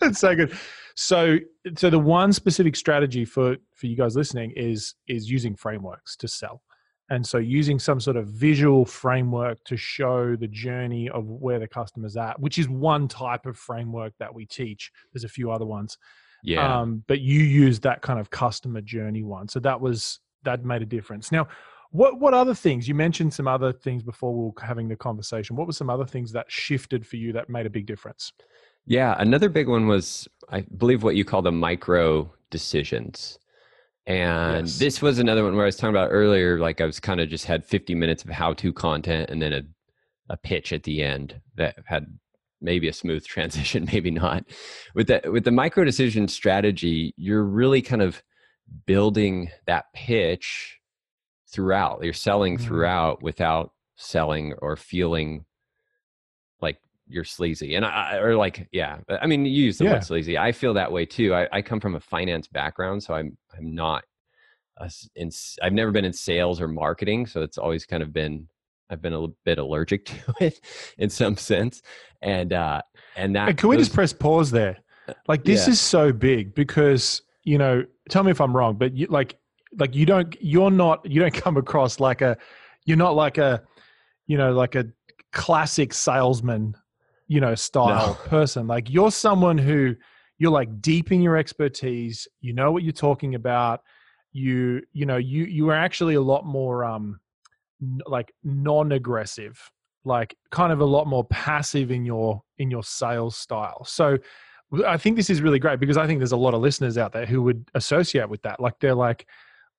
[0.00, 0.56] it's so good.
[0.94, 1.38] So,
[1.76, 6.28] so the one specific strategy for for you guys listening is is using frameworks to
[6.28, 6.62] sell,
[7.10, 11.68] and so using some sort of visual framework to show the journey of where the
[11.68, 14.90] customer's at, which is one type of framework that we teach.
[15.12, 15.98] There's a few other ones
[16.46, 16.80] yeah.
[16.80, 19.48] Um, but you used that kind of customer journey one.
[19.48, 21.32] So that was that made a difference.
[21.32, 21.48] Now,
[21.90, 22.86] what what other things?
[22.86, 25.56] You mentioned some other things before we were having the conversation.
[25.56, 28.32] What were some other things that shifted for you that made a big difference?
[28.86, 33.40] Yeah, another big one was I believe what you call the micro decisions.
[34.06, 34.78] And yes.
[34.78, 37.28] this was another one where I was talking about earlier, like I was kind of
[37.28, 39.62] just had 50 minutes of how to content and then a,
[40.30, 42.06] a pitch at the end that had
[42.60, 44.44] maybe a smooth transition, maybe not.
[44.94, 48.22] With the with the micro decision strategy, you're really kind of
[48.86, 50.78] building that pitch
[51.48, 52.04] throughout.
[52.04, 52.66] You're selling mm-hmm.
[52.66, 55.44] throughout without selling or feeling
[56.60, 57.74] like you're sleazy.
[57.74, 58.98] And I or like, yeah.
[59.08, 59.92] I mean, you use the yeah.
[59.94, 60.36] word sleazy.
[60.36, 61.34] I feel that way too.
[61.34, 64.04] I, I come from a finance background, so I'm I'm not
[64.78, 65.30] a, in,
[65.62, 68.48] I've never been in sales or marketing, so it's always kind of been
[68.90, 70.60] I've been a bit allergic to it
[70.98, 71.82] in some sense,
[72.22, 72.82] and uh,
[73.16, 73.48] and that.
[73.48, 74.78] And can we just press pause there?
[75.08, 75.72] Uh, like this yeah.
[75.72, 77.84] is so big because you know.
[78.08, 79.36] Tell me if I'm wrong, but you, like
[79.78, 82.36] like you don't you're not you don't come across like a
[82.84, 83.62] you're not like a
[84.26, 84.86] you know like a
[85.32, 86.76] classic salesman
[87.28, 88.14] you know style no.
[88.28, 88.66] person.
[88.66, 89.94] Like you're someone who
[90.38, 92.28] you're like deep in your expertise.
[92.40, 93.80] You know what you're talking about.
[94.32, 97.20] You you know you you are actually a lot more um
[98.06, 99.60] like non-aggressive
[100.06, 103.84] like kind of a lot more passive in your in your sales style.
[103.84, 104.18] So
[104.84, 107.12] i think this is really great because i think there's a lot of listeners out
[107.12, 108.58] there who would associate with that.
[108.58, 109.26] Like they're like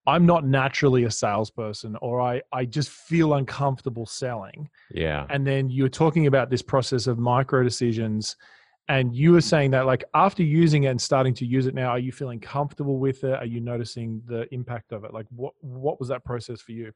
[0.08, 4.70] i'm not naturally a salesperson or i i just feel uncomfortable selling.
[4.92, 5.26] Yeah.
[5.30, 8.36] And then you're talking about this process of micro decisions
[8.90, 11.90] and you were saying that like after using it and starting to use it now
[11.90, 13.34] are you feeling comfortable with it?
[13.34, 15.14] Are you noticing the impact of it?
[15.14, 16.92] Like what what was that process for you?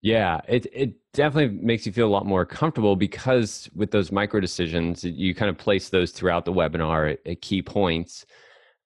[0.00, 4.40] Yeah, it it definitely makes you feel a lot more comfortable because with those micro
[4.40, 8.26] decisions, you kind of place those throughout the webinar at, at key points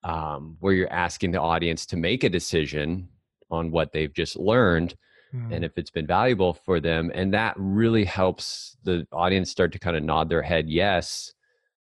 [0.04, 3.08] um, where you're asking the audience to make a decision
[3.50, 4.94] on what they've just learned
[5.34, 5.52] mm.
[5.54, 7.10] and if it's been valuable for them.
[7.14, 11.32] And that really helps the audience start to kind of nod their head yes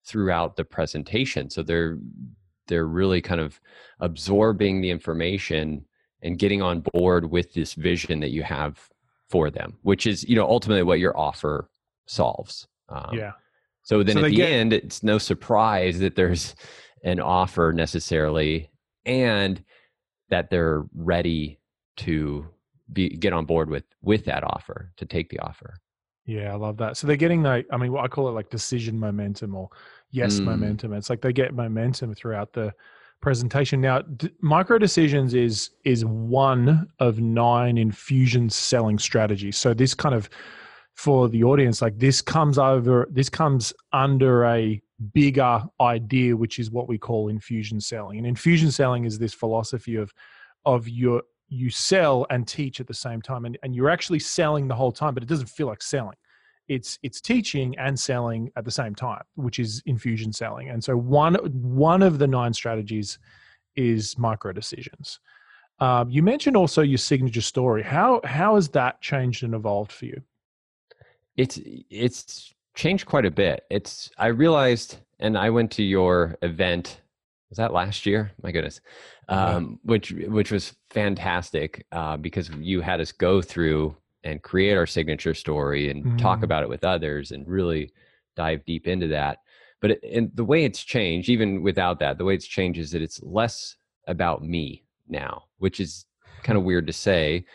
[0.05, 1.49] throughout the presentation.
[1.49, 1.97] So they're
[2.67, 3.59] they're really kind of
[3.99, 5.85] absorbing the information
[6.21, 8.79] and getting on board with this vision that you have
[9.29, 11.69] for them, which is you know ultimately what your offer
[12.05, 12.67] solves.
[12.89, 13.31] Um, yeah.
[13.83, 16.55] So then so at the get- end, it's no surprise that there's
[17.03, 18.69] an offer necessarily,
[19.05, 19.63] and
[20.31, 21.59] that they're ready
[21.97, 22.47] to
[22.91, 25.75] be get on board with with that offer to take the offer.
[26.25, 26.97] Yeah, I love that.
[26.97, 29.69] So they're getting like I mean, I call it like decision momentum or
[30.09, 30.45] yes mm.
[30.45, 30.93] momentum.
[30.93, 32.73] It's like they get momentum throughout the
[33.21, 33.79] presentation.
[33.81, 39.57] Now, d- micro decisions is is one of nine infusion selling strategies.
[39.57, 40.29] So this kind of
[40.95, 44.81] for the audience, like this comes over, this comes under a
[45.13, 48.17] bigger idea, which is what we call infusion selling.
[48.17, 50.13] And infusion selling is this philosophy of
[50.65, 54.67] of your you sell and teach at the same time, and, and you're actually selling
[54.67, 56.15] the whole time, but it doesn't feel like selling.
[56.67, 60.69] It's it's teaching and selling at the same time, which is infusion selling.
[60.69, 63.19] And so one one of the nine strategies
[63.75, 65.19] is micro decisions.
[65.79, 67.83] Um, you mentioned also your signature story.
[67.83, 70.21] How how has that changed and evolved for you?
[71.35, 71.59] It's
[71.89, 73.65] it's changed quite a bit.
[73.69, 77.01] It's I realized, and I went to your event.
[77.49, 78.31] Was that last year?
[78.41, 78.81] My goodness,
[79.29, 84.87] um, which which was fantastic uh, because you had us go through and create our
[84.87, 86.17] signature story and mm.
[86.17, 87.91] talk about it with others and really
[88.35, 89.39] dive deep into that.
[89.79, 93.01] But it, the way it's changed, even without that, the way it's changed is that
[93.01, 93.75] it's less
[94.07, 96.05] about me now, which is
[96.43, 97.45] kind of weird to say.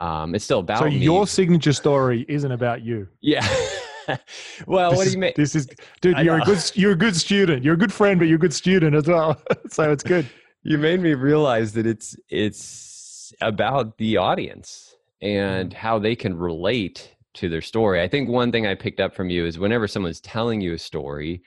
[0.00, 0.98] Um, it's still about so me.
[0.98, 3.08] your signature story isn't about you.
[3.20, 3.46] Yeah.
[4.66, 5.32] well, this what do you mean?
[5.36, 5.68] This is,
[6.00, 6.18] dude.
[6.18, 6.72] You're a good.
[6.74, 7.64] You're a good student.
[7.64, 9.40] You're a good friend, but you're a good student as well.
[9.70, 10.28] so it's good.
[10.62, 17.14] You made me realize that it's it's about the audience and how they can relate
[17.34, 18.02] to their story.
[18.02, 20.78] I think one thing I picked up from you is whenever someone's telling you a
[20.78, 21.42] story,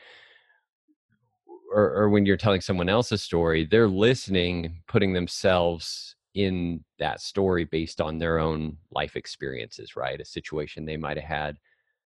[1.73, 7.21] or, or when you're telling someone else a story, they're listening, putting themselves in that
[7.21, 10.21] story based on their own life experiences, right?
[10.21, 11.57] A situation they might have had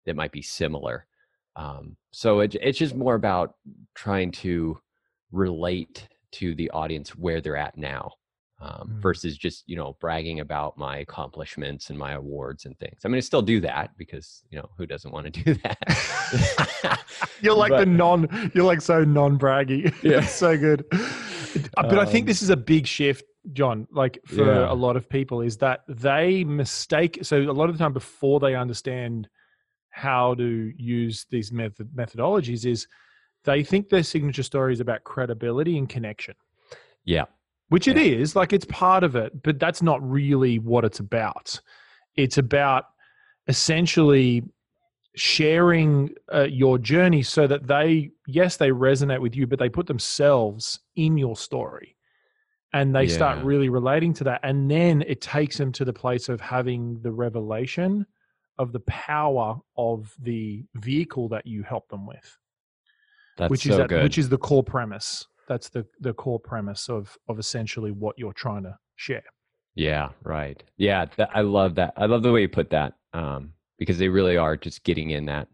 [0.09, 1.05] that might be similar.
[1.55, 3.53] Um, so it, it's just more about
[3.93, 4.79] trying to
[5.31, 8.13] relate to the audience where they're at now
[8.59, 9.01] um, mm.
[9.01, 13.01] versus just you know bragging about my accomplishments and my awards and things.
[13.05, 16.99] I mean, I still do that because you know who doesn't want to do that.
[17.41, 18.51] you're like but, the non.
[18.53, 19.93] You're like so non-braggy.
[20.03, 20.85] Yeah, so good.
[20.89, 23.87] But um, I think um this is a big shift, John.
[23.91, 24.71] Like for yeah.
[24.71, 27.19] a lot of people, is that they mistake.
[27.21, 29.29] So a lot of the time, before they understand
[29.89, 32.87] how to use these method methodologies, is
[33.43, 36.35] they think their signature story is about credibility and connection.
[37.05, 37.25] Yeah.
[37.69, 41.59] Which it is like it's part of it but that's not really what it's about.
[42.15, 42.85] It's about
[43.47, 44.43] essentially
[45.15, 49.87] sharing uh, your journey so that they yes they resonate with you but they put
[49.87, 51.95] themselves in your story.
[52.73, 53.15] And they yeah.
[53.15, 54.41] start really relating to that.
[54.43, 58.05] And then it takes them to the place of having the revelation
[58.59, 62.37] of the power of the vehicle that you help them with.
[63.37, 64.03] That's which so is that, good.
[64.03, 65.25] which is the core premise.
[65.47, 69.23] That's the the core premise of of essentially what you're trying to share.
[69.75, 70.61] Yeah right.
[70.77, 71.93] Yeah th- i love that.
[71.97, 75.25] I love the way you put that um, because they really are just getting in
[75.25, 75.47] that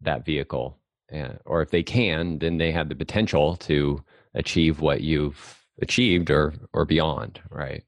[0.00, 0.78] that vehicle
[1.10, 4.02] and, or if they can then they have the potential to
[4.34, 7.82] achieve what you've achieved or or beyond right?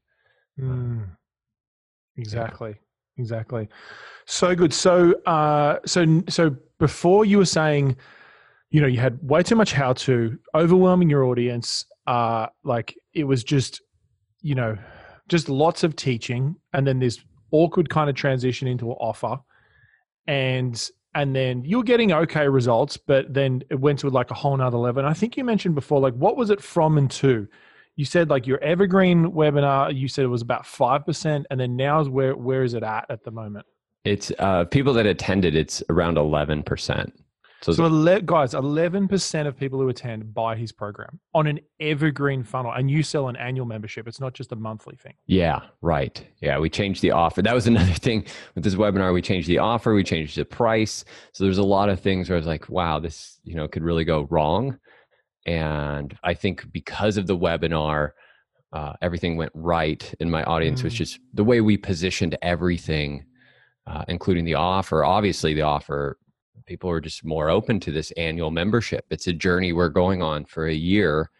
[0.59, 1.05] Mm,
[2.17, 2.71] exactly.
[2.71, 2.86] yeah.
[3.17, 3.67] Exactly
[4.25, 7.95] so good so uh so so before you were saying
[8.69, 11.85] you know, you had way too much how to, overwhelming your audience.
[12.05, 13.81] Uh, like it was just,
[14.41, 14.77] you know,
[15.29, 17.19] just lots of teaching, and then this
[17.51, 19.37] awkward kind of transition into an offer,
[20.27, 24.35] and and then you were getting okay results, but then it went to like a
[24.35, 24.99] whole nother level.
[24.99, 27.47] And I think you mentioned before, like what was it from and to?
[27.97, 31.75] You said like your evergreen webinar, you said it was about five percent, and then
[31.75, 33.65] now is where where is it at at the moment?
[34.05, 35.55] It's uh, people that attended.
[35.55, 37.11] It's around eleven percent.
[37.61, 41.59] So, so ele- guys, eleven percent of people who attend buy his program on an
[41.79, 44.07] evergreen funnel, and you sell an annual membership.
[44.07, 45.15] It's not just a monthly thing.
[45.25, 46.23] Yeah, right.
[46.39, 47.41] Yeah, we changed the offer.
[47.41, 49.11] That was another thing with this webinar.
[49.11, 49.95] We changed the offer.
[49.95, 51.03] We changed the price.
[51.31, 53.83] So there's a lot of things where I was like, wow, this you know could
[53.83, 54.77] really go wrong.
[55.47, 58.11] And I think because of the webinar,
[58.73, 60.83] uh, everything went right, in my audience mm.
[60.83, 63.25] was just the way we positioned everything,
[63.87, 65.05] uh, including the offer.
[65.05, 66.17] Obviously, the offer
[66.65, 69.05] people are just more open to this annual membership.
[69.09, 71.31] It's a journey we're going on for a year,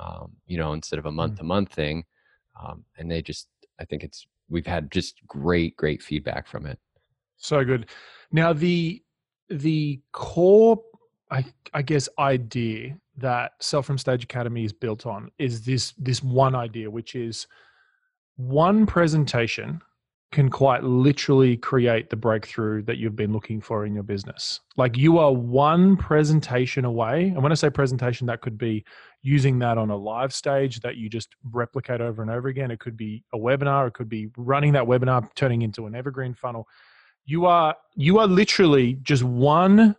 [0.00, 2.04] um, you know, instead of a month to month thing.
[2.60, 3.48] Um, and they just,
[3.80, 6.80] I think it's, we've had just great, great feedback from it.
[7.36, 7.86] So good.
[8.32, 9.02] Now the,
[9.48, 10.82] the core,
[11.30, 16.22] I, I guess, idea that Sell from Stage Academy is built on is this, this
[16.22, 17.46] one idea, which is
[18.36, 19.80] one presentation
[20.34, 24.58] can quite literally create the breakthrough that you've been looking for in your business.
[24.76, 27.28] Like you are one presentation away.
[27.28, 28.84] And when I say presentation, that could be
[29.22, 32.72] using that on a live stage that you just replicate over and over again.
[32.72, 36.34] It could be a webinar, it could be running that webinar, turning into an evergreen
[36.34, 36.66] funnel.
[37.26, 39.94] You are you are literally just one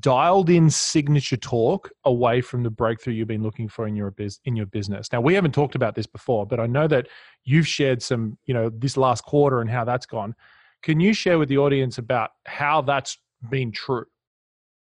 [0.00, 4.40] dialed in signature talk away from the breakthrough you've been looking for in your biz,
[4.44, 5.12] in your business.
[5.12, 7.08] Now we haven't talked about this before, but I know that
[7.44, 10.34] you've shared some, you know, this last quarter and how that's gone.
[10.82, 13.18] Can you share with the audience about how that's
[13.48, 14.06] been true?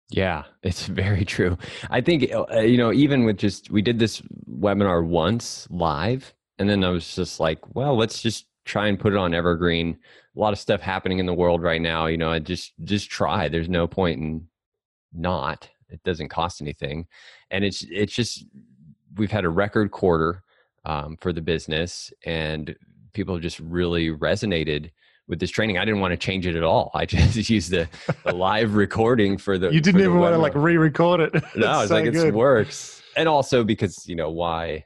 [0.10, 1.58] Yeah, it's very true.
[1.90, 6.70] I think uh, you know, even with just we did this webinar once live, and
[6.70, 9.98] then I was just like, well, let's just try and put it on Evergreen.
[10.36, 12.08] A lot of stuff happening in the world right now.
[12.08, 13.48] You know, I just just try.
[13.48, 14.48] There's no point in
[15.14, 15.70] not.
[15.90, 17.08] It doesn't cost anything,
[17.52, 18.46] and it's it's just
[19.18, 20.44] we've had a record quarter
[20.86, 22.76] um, for the business, and
[23.14, 24.92] people have just really resonated
[25.28, 25.78] with this training.
[25.78, 26.92] I didn't want to change it at all.
[26.94, 27.88] I just used the,
[28.24, 29.70] the live recording for the.
[29.70, 31.34] You didn't even want to like re-record it.
[31.56, 34.86] No, it's so like it works, and also because you know why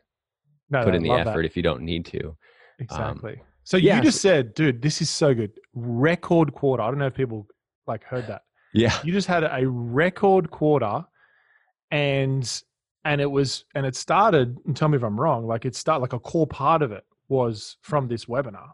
[0.69, 1.45] no, put no, in the effort that.
[1.45, 2.27] if you don't need to.
[2.27, 2.36] Um,
[2.79, 3.33] exactly.
[3.33, 5.51] Um, so yeah, you just said, dude, this is so good.
[5.73, 6.83] Record quarter.
[6.83, 7.47] I don't know if people
[7.88, 8.43] like heard that.
[8.73, 8.97] Yeah.
[9.03, 11.05] You just had a record quarter,
[11.91, 12.63] and
[13.05, 14.57] and it was and it started.
[14.65, 15.45] And tell me if I'm wrong.
[15.45, 18.69] Like it started like a core part of it was from this webinar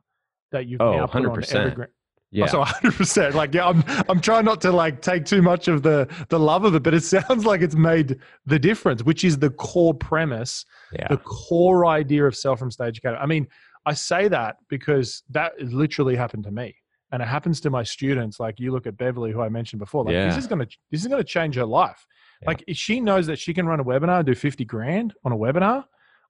[0.52, 1.56] that you've oh, now put 100%.
[1.56, 1.88] on Evergreen.
[2.32, 2.46] Yeah.
[2.46, 3.34] Oh, so 100%.
[3.34, 6.64] Like, yeah, I'm, I'm trying not to like take too much of the, the love
[6.64, 10.66] of it, but it sounds like it's made the difference, which is the core premise,
[10.94, 11.08] yeah.
[11.08, 13.22] the core idea of Sell from Stage Academy.
[13.22, 13.48] I mean,
[13.86, 16.76] I say that because that literally happened to me.
[17.12, 18.40] And it happens to my students.
[18.40, 20.28] Like you look at Beverly, who I mentioned before, like yeah.
[20.28, 22.06] this is going to, this is going to change her life.
[22.42, 22.50] Yeah.
[22.50, 25.38] Like she knows that she can run a webinar and do 50 grand on a
[25.38, 25.86] webinar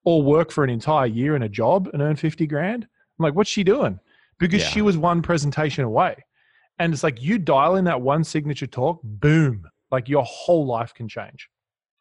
[0.06, 2.84] or work for an entire year in a job and earn 50 grand.
[2.84, 4.00] I'm like, what's she doing?
[4.40, 4.70] because yeah.
[4.70, 6.26] she was one presentation away.
[6.80, 10.94] And it's like you dial in that one signature talk, boom, like your whole life
[10.94, 11.50] can change.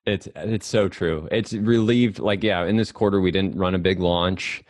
[0.06, 1.28] It's it's so true.
[1.30, 2.18] It's relieved.
[2.18, 4.62] Like yeah, in this quarter we didn't run a big launch.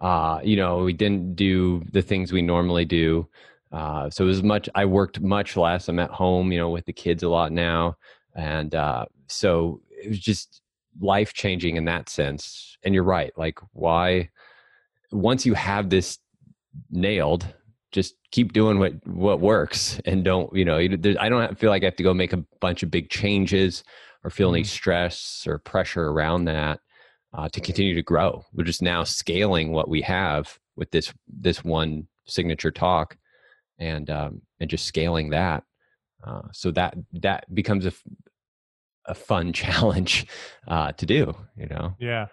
[0.00, 3.26] Uh, you know, we didn't do the things we normally do.
[3.74, 4.68] Uh, so it was much.
[4.74, 5.88] I worked much less.
[5.88, 7.96] I'm at home, you know, with the kids a lot now,
[8.34, 10.62] and uh, so it was just
[11.00, 12.78] life changing in that sense.
[12.84, 13.32] And you're right.
[13.36, 14.30] Like why?
[15.10, 16.18] Once you have this
[16.90, 17.46] nailed
[17.94, 21.86] just keep doing what what works and don't you know i don't feel like i
[21.86, 23.84] have to go make a bunch of big changes
[24.24, 24.66] or feel any mm-hmm.
[24.66, 26.80] stress or pressure around that
[27.32, 31.62] uh, to continue to grow we're just now scaling what we have with this this
[31.62, 33.16] one signature talk
[33.78, 35.64] and um, and just scaling that
[36.24, 37.92] uh, so that that becomes a
[39.06, 40.26] a fun challenge
[40.68, 42.26] uh, to do you know yeah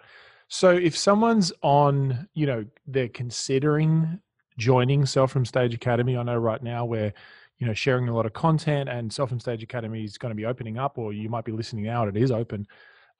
[0.48, 4.20] so if someone's on you know they're considering
[4.58, 6.16] joining Sell from Stage Academy.
[6.16, 7.12] I know right now we're
[7.58, 10.36] you know sharing a lot of content, and Sell from Stage Academy is going to
[10.36, 12.66] be opening up, or you might be listening and it is open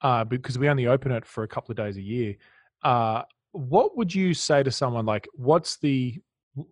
[0.01, 2.35] uh, because we only open it for a couple of days a year.
[2.83, 6.19] Uh, what would you say to someone like, what's the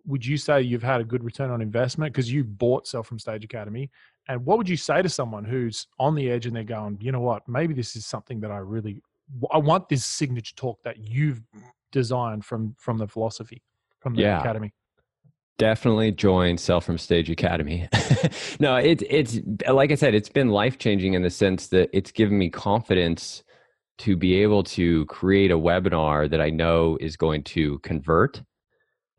[0.04, 3.18] would you say you've had a good return on investment because you bought Sell from
[3.18, 3.90] Stage Academy?
[4.28, 7.10] And what would you say to someone who's on the edge and they're going, you
[7.10, 9.02] know what, maybe this is something that I really
[9.50, 11.42] I want this signature talk that you've
[11.90, 13.62] designed from from the philosophy
[14.00, 14.40] from the yeah.
[14.40, 14.72] academy?
[15.58, 17.88] Definitely join Sell from Stage Academy.
[18.60, 22.10] no, it's it's like I said, it's been life changing in the sense that it's
[22.10, 23.42] given me confidence
[23.98, 28.42] to be able to create a webinar that I know is going to convert,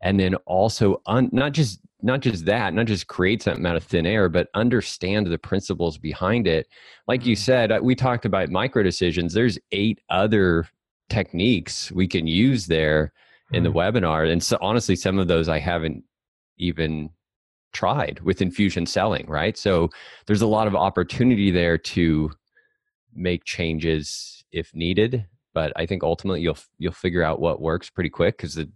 [0.04, 3.82] and then also un, not just not just that, not just create something out of
[3.82, 6.68] thin air, but understand the principles behind it.
[7.08, 7.42] Like you mm-hmm.
[7.42, 9.32] said, uh, we talked about micro decisions.
[9.32, 10.68] There's eight other
[11.08, 13.12] techniques we can use there
[13.52, 13.96] in the mm-hmm.
[13.96, 14.30] webinar.
[14.30, 16.04] And so honestly, some of those I haven't
[16.58, 17.08] even
[17.72, 19.56] tried with infusion selling, right?
[19.56, 19.88] So
[20.26, 22.30] there's a lot of opportunity there to
[23.14, 25.26] make changes if needed.
[25.54, 28.68] But I think ultimately you'll you'll figure out what works pretty quick because the,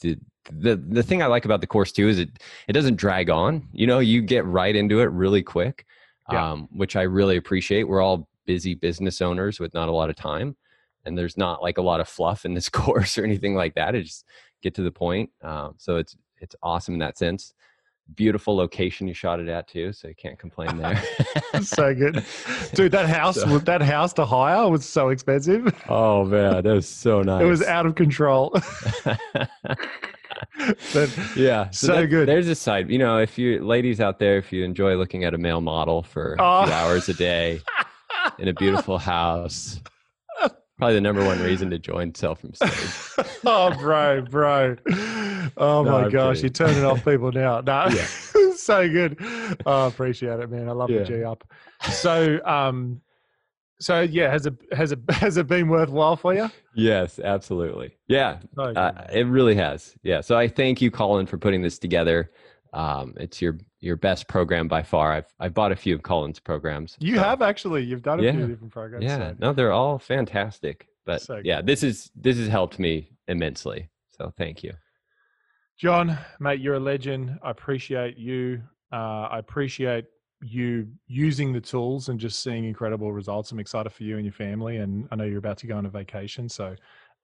[0.00, 0.18] the
[0.50, 2.30] the the thing I like about the course too is it
[2.68, 3.68] it doesn't drag on.
[3.72, 5.84] You know, you get right into it really quick,
[6.32, 6.52] yeah.
[6.52, 7.84] um, which I really appreciate.
[7.84, 10.56] We're all busy business owners with not a lot of time
[11.08, 13.94] and there's not like a lot of fluff in this course or anything like that.
[13.94, 14.24] It just
[14.62, 15.30] get to the point.
[15.42, 17.52] Um, so it's it's awesome in that sense.
[18.14, 21.02] Beautiful location you shot it at too, so you can't complain there.
[21.62, 22.24] so good,
[22.74, 22.92] dude.
[22.92, 25.72] That house, so, that house to hire was so expensive.
[25.88, 27.42] Oh man, that was so nice.
[27.42, 28.50] It was out of control.
[29.04, 29.18] but
[31.36, 32.28] yeah, so, so good.
[32.28, 35.34] There's a side, you know, if you ladies out there, if you enjoy looking at
[35.34, 36.60] a male model for oh.
[36.60, 36.76] a few oh.
[36.76, 37.60] hours a day
[38.38, 39.80] in a beautiful house,
[40.78, 43.26] Probably the number one reason to join Sell from Stage.
[43.44, 44.76] oh, bro, bro.
[45.56, 47.60] Oh no, my I'm gosh, you're turning off people now.
[47.66, 48.06] No, yeah.
[48.56, 49.18] so good.
[49.66, 50.68] Oh, appreciate it, man.
[50.68, 51.00] I love yeah.
[51.00, 51.44] the G up.
[51.90, 53.00] So, um,
[53.80, 56.50] so yeah, has it has it has it been worthwhile for you?
[56.74, 57.96] Yes, absolutely.
[58.08, 59.94] Yeah, uh, it really has.
[60.02, 60.20] Yeah.
[60.20, 62.30] So I thank you, Colin, for putting this together.
[62.72, 65.12] Um, it's your your best program by far.
[65.12, 66.96] I've I've bought a few of Colin's programs.
[67.00, 67.22] You so.
[67.22, 67.84] have actually.
[67.84, 68.32] You've done a yeah.
[68.32, 69.04] few different programs.
[69.04, 69.36] Yeah, so.
[69.38, 70.88] no, they're all fantastic.
[71.04, 73.88] But so yeah, this is this has helped me immensely.
[74.10, 74.72] So thank you,
[75.78, 76.60] John, mate.
[76.60, 77.38] You're a legend.
[77.42, 78.60] I appreciate you.
[78.92, 80.06] Uh, I appreciate
[80.42, 83.52] you using the tools and just seeing incredible results.
[83.52, 85.86] I'm excited for you and your family, and I know you're about to go on
[85.86, 86.74] a vacation, so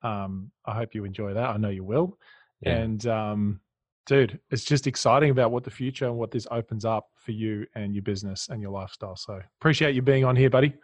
[0.03, 1.51] um, I hope you enjoy that.
[1.51, 2.17] I know you will.
[2.61, 2.77] Yeah.
[2.77, 3.61] And um,
[4.07, 7.67] dude, it's just exciting about what the future and what this opens up for you
[7.75, 9.17] and your business and your lifestyle.
[9.17, 10.75] So appreciate you being on here, buddy.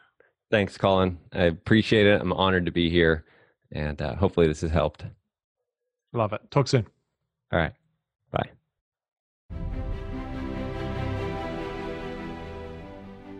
[0.50, 1.18] Thanks, Colin.
[1.32, 2.20] I appreciate it.
[2.20, 3.26] I'm honored to be here,
[3.70, 5.04] and uh, hopefully this has helped.
[6.12, 6.40] Love it.
[6.50, 6.86] Talk soon.
[7.52, 7.72] All right.
[8.30, 8.50] Bye.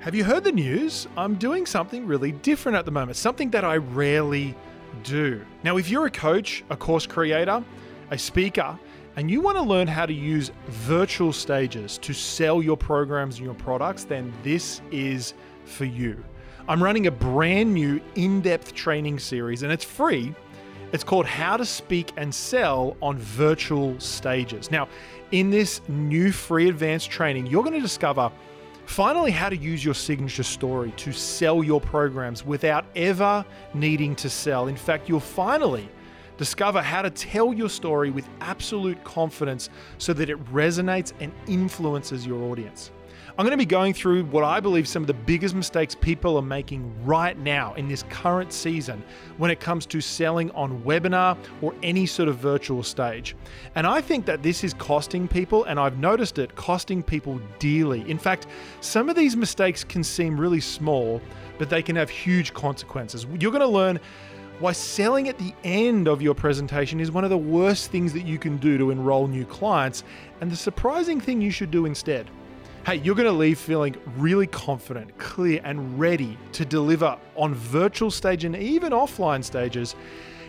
[0.01, 1.07] Have you heard the news?
[1.17, 4.57] I'm doing something really different at the moment, something that I rarely
[5.05, 5.45] do.
[5.63, 7.63] Now, if you're a coach, a course creator,
[8.11, 8.79] a speaker,
[9.17, 13.45] and you want to learn how to use virtual stages to sell your programs and
[13.45, 15.35] your products, then this is
[15.65, 16.23] for you.
[16.69, 20.35] I'm running a brand new in depth training series and it's free.
[20.93, 24.71] It's called How to Speak and Sell on Virtual Stages.
[24.71, 24.89] Now,
[25.31, 28.31] in this new free advanced training, you're going to discover
[28.87, 34.29] finally how to use your signature story to sell your programs without ever needing to
[34.29, 34.67] sell.
[34.67, 35.89] In fact, you'll finally
[36.41, 39.69] Discover how to tell your story with absolute confidence
[39.99, 42.93] so that it resonates and influences your audience.
[43.41, 46.37] I'm going to be going through what I believe some of the biggest mistakes people
[46.37, 49.03] are making right now in this current season
[49.39, 53.35] when it comes to selling on webinar or any sort of virtual stage.
[53.77, 58.03] And I think that this is costing people, and I've noticed it costing people dearly.
[58.11, 58.47] In fact,
[58.83, 61.23] some of these mistakes can seem really small,
[61.57, 63.27] but they can have huge consequences.
[63.39, 64.01] You're going to learn
[64.59, 68.27] why selling at the end of your presentation is one of the worst things that
[68.27, 70.05] you can do to enroll new clients,
[70.43, 72.31] and the surprising thing you should do instead.
[72.87, 78.11] Hey, you're going to leave feeling really confident, clear, and ready to deliver on virtual
[78.11, 79.95] stage and even offline stages.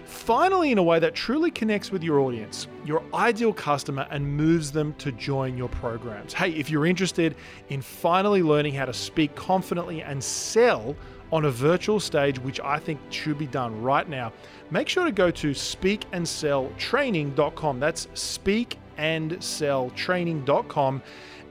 [0.06, 4.72] Finally, in a way that truly connects with your audience, your ideal customer, and moves
[4.72, 6.34] them to join your programs.
[6.34, 7.36] Hey, if you're interested
[7.68, 10.96] in finally learning how to speak confidently and sell
[11.34, 14.32] on a virtual stage, which I think should be done right now,
[14.70, 17.80] make sure to go to speakandselltraining.com.
[17.82, 21.02] That's speakandselltraining.com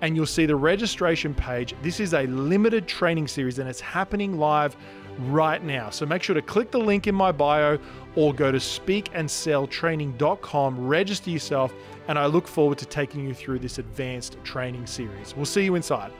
[0.02, 1.74] and you'll see the registration page.
[1.82, 4.76] This is a limited training series and it's happening live
[5.18, 5.90] right now.
[5.90, 7.78] So make sure to click the link in my bio
[8.16, 11.74] or go to speakandselltraining.com, register yourself,
[12.08, 15.36] and I look forward to taking you through this advanced training series.
[15.36, 16.12] We'll see you inside.